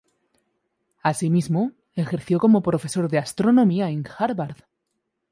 [1.03, 4.63] Así mismo, ejerció como profesor de astronomía en Harvard.